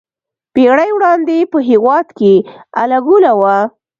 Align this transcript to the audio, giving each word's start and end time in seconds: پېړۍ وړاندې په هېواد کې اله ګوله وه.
پېړۍ 0.53 0.89
وړاندې 0.93 1.37
په 1.51 1.57
هېواد 1.69 2.07
کې 2.17 2.33
اله 2.81 2.99
ګوله 3.07 3.31
وه. 3.39 3.57